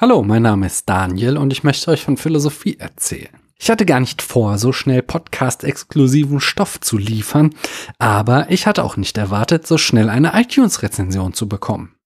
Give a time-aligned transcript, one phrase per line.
[0.00, 3.36] Hallo, mein Name ist Daniel und ich möchte euch von Philosophie erzählen.
[3.58, 7.52] Ich hatte gar nicht vor, so schnell Podcast-exklusiven Stoff zu liefern,
[7.98, 11.96] aber ich hatte auch nicht erwartet, so schnell eine iTunes-Rezension zu bekommen.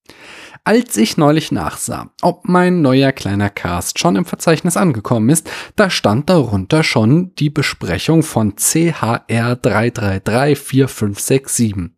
[0.65, 5.91] Als ich neulich nachsah, ob mein neuer kleiner Cast schon im Verzeichnis angekommen ist, da
[5.91, 11.91] stand darunter schon die Besprechung von CHR 3334567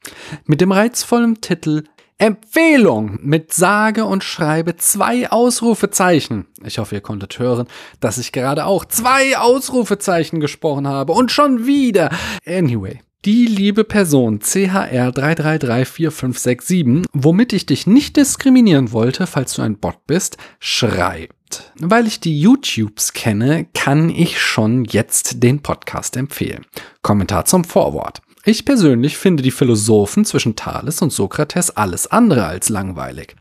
[0.47, 1.85] mit dem reizvollen Titel
[2.25, 6.46] Empfehlung mit sage und schreibe zwei Ausrufezeichen.
[6.64, 7.66] Ich hoffe, ihr konntet hören,
[8.01, 12.09] dass ich gerade auch zwei Ausrufezeichen gesprochen habe und schon wieder.
[12.46, 13.02] Anyway.
[13.27, 20.06] Die liebe Person CHR 3334567, womit ich dich nicht diskriminieren wollte, falls du ein Bot
[20.06, 21.73] bist, schreibt.
[21.79, 26.65] Weil ich die YouTubes kenne, kann ich schon jetzt den Podcast empfehlen.
[27.02, 28.23] Kommentar zum Vorwort.
[28.47, 33.37] Ich persönlich finde die Philosophen zwischen Thales und Sokrates alles andere als langweilig.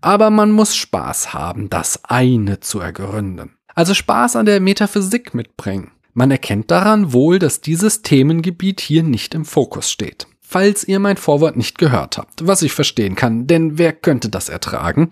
[0.00, 3.56] Aber man muss Spaß haben, das eine zu ergründen.
[3.74, 5.90] Also Spaß an der Metaphysik mitbringen.
[6.14, 10.26] Man erkennt daran wohl, dass dieses Themengebiet hier nicht im Fokus steht.
[10.40, 14.48] Falls ihr mein Vorwort nicht gehört habt, was ich verstehen kann, denn wer könnte das
[14.48, 15.10] ertragen?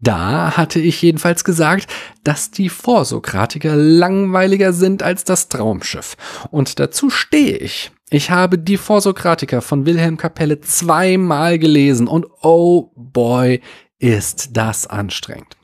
[0.00, 1.92] Da hatte ich jedenfalls gesagt,
[2.24, 6.16] dass die Vorsokratiker langweiliger sind als das Traumschiff.
[6.50, 7.90] Und dazu stehe ich.
[8.08, 13.60] Ich habe die Vorsokratiker von Wilhelm Kapelle zweimal gelesen und oh boy,
[13.98, 15.56] ist das anstrengend.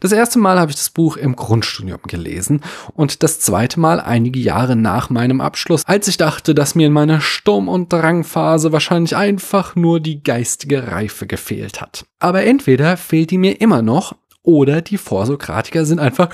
[0.00, 2.62] Das erste Mal habe ich das Buch im Grundstudium gelesen
[2.94, 6.92] und das zweite Mal einige Jahre nach meinem Abschluss, als ich dachte, dass mir in
[6.92, 12.06] meiner Sturm- und Drangphase wahrscheinlich einfach nur die geistige Reife gefehlt hat.
[12.18, 16.28] Aber entweder fehlt die mir immer noch oder die Vorsokratiker sind einfach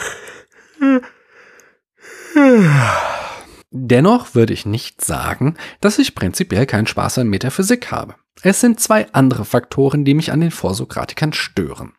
[3.70, 8.16] Dennoch würde ich nicht sagen, dass ich prinzipiell keinen Spaß an Metaphysik habe.
[8.42, 11.92] Es sind zwei andere Faktoren, die mich an den Vorsokratikern stören.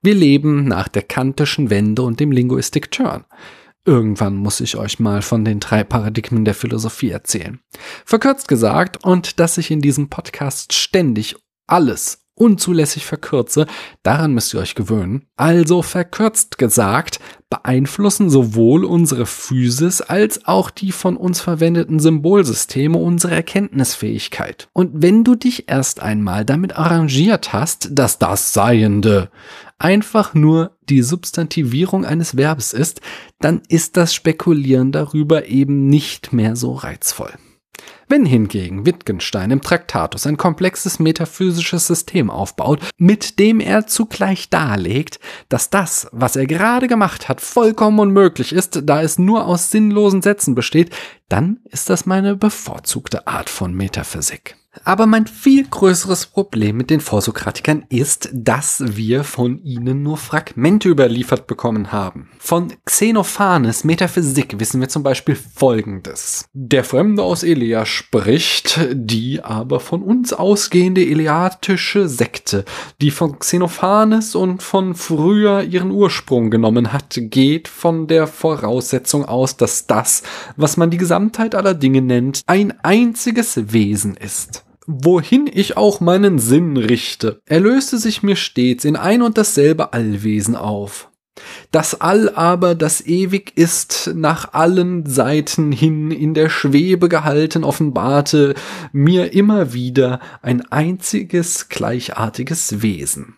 [0.00, 3.24] Wir leben nach der kantischen Wende und dem Linguistic Turn.
[3.84, 7.58] Irgendwann muss ich euch mal von den drei Paradigmen der Philosophie erzählen.
[8.04, 11.34] Verkürzt gesagt, und dass ich in diesem Podcast ständig
[11.66, 13.66] alles unzulässig verkürze,
[14.02, 15.26] daran müsst ihr euch gewöhnen.
[15.36, 23.34] Also verkürzt gesagt, beeinflussen sowohl unsere Physis als auch die von uns verwendeten Symbolsysteme unsere
[23.34, 24.68] Erkenntnisfähigkeit.
[24.72, 29.30] Und wenn du dich erst einmal damit arrangiert hast, dass das Seiende
[29.78, 33.00] einfach nur die Substantivierung eines Verbes ist,
[33.40, 37.32] dann ist das Spekulieren darüber eben nicht mehr so reizvoll.
[38.12, 45.18] Wenn hingegen Wittgenstein im Traktatus ein komplexes metaphysisches System aufbaut, mit dem er zugleich darlegt,
[45.48, 50.20] dass das, was er gerade gemacht hat, vollkommen unmöglich ist, da es nur aus sinnlosen
[50.20, 50.94] Sätzen besteht,
[51.30, 54.56] dann ist das meine bevorzugte Art von Metaphysik.
[54.84, 60.88] Aber mein viel größeres Problem mit den Vorsokratikern ist, dass wir von ihnen nur Fragmente
[60.88, 62.30] überliefert bekommen haben.
[62.38, 66.46] Von Xenophanes Metaphysik wissen wir zum Beispiel Folgendes.
[66.54, 72.64] Der Fremde aus Elea spricht, die aber von uns ausgehende eleatische Sekte,
[73.00, 79.58] die von Xenophanes und von früher ihren Ursprung genommen hat, geht von der Voraussetzung aus,
[79.58, 80.22] dass das,
[80.56, 86.38] was man die Gesamtheit aller Dinge nennt, ein einziges Wesen ist wohin ich auch meinen
[86.38, 87.40] Sinn richte.
[87.46, 91.08] Er löste sich mir stets in ein und dasselbe Allwesen auf.
[91.70, 98.54] Das All aber, das ewig ist, nach allen Seiten hin in der Schwebe gehalten, offenbarte
[98.92, 103.36] mir immer wieder ein einziges gleichartiges Wesen.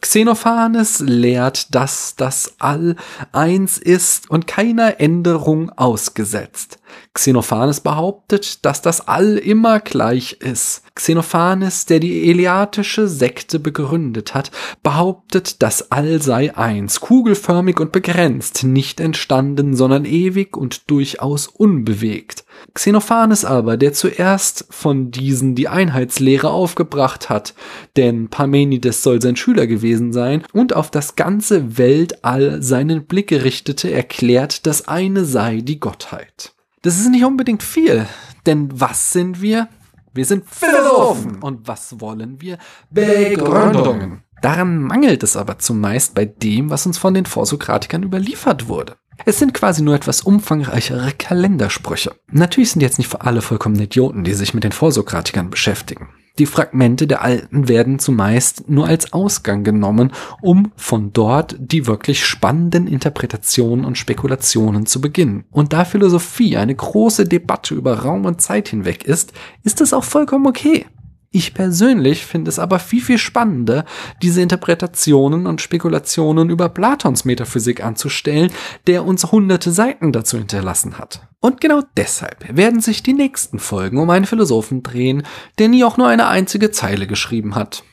[0.00, 2.96] Xenophanes lehrt, dass das All
[3.32, 6.79] eins ist und keiner Änderung ausgesetzt.
[7.12, 10.82] Xenophanes behauptet, dass das All immer gleich ist.
[10.94, 14.50] Xenophanes, der die Eleatische Sekte begründet hat,
[14.82, 22.44] behauptet, das All sei eins, kugelförmig und begrenzt, nicht entstanden, sondern ewig und durchaus unbewegt.
[22.74, 27.54] Xenophanes aber, der zuerst von diesen die Einheitslehre aufgebracht hat,
[27.96, 33.90] denn Parmenides soll sein Schüler gewesen sein, und auf das ganze Weltall seinen Blick gerichtete,
[33.90, 36.52] erklärt, das eine sei die Gottheit.
[36.82, 38.06] Das ist nicht unbedingt viel,
[38.46, 39.68] denn was sind wir?
[40.14, 41.36] Wir sind Philosophen.
[41.42, 42.56] Und was wollen wir?
[42.90, 44.22] Begründungen.
[44.40, 48.96] Daran mangelt es aber zumeist bei dem, was uns von den Vorsokratikern überliefert wurde.
[49.26, 52.14] Es sind quasi nur etwas umfangreichere Kalendersprüche.
[52.32, 56.08] Natürlich sind jetzt nicht für alle vollkommen Idioten, die sich mit den Vorsokratikern beschäftigen.
[56.38, 62.24] Die Fragmente der Alten werden zumeist nur als Ausgang genommen, um von dort die wirklich
[62.24, 65.44] spannenden Interpretationen und Spekulationen zu beginnen.
[65.50, 69.32] Und da Philosophie eine große Debatte über Raum und Zeit hinweg ist,
[69.64, 70.86] ist es auch vollkommen okay.
[71.32, 73.84] Ich persönlich finde es aber viel, viel spannender,
[74.20, 78.50] diese Interpretationen und Spekulationen über Platons Metaphysik anzustellen,
[78.88, 81.28] der uns hunderte Seiten dazu hinterlassen hat.
[81.38, 85.22] Und genau deshalb werden sich die nächsten Folgen um einen Philosophen drehen,
[85.58, 87.84] der nie auch nur eine einzige Zeile geschrieben hat.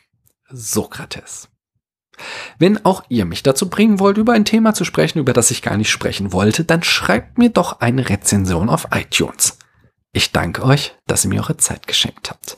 [0.49, 1.49] Sokrates.
[2.57, 5.61] Wenn auch ihr mich dazu bringen wollt, über ein Thema zu sprechen, über das ich
[5.61, 9.59] gar nicht sprechen wollte, dann schreibt mir doch eine Rezension auf iTunes.
[10.11, 12.57] Ich danke euch, dass ihr mir eure Zeit geschenkt habt.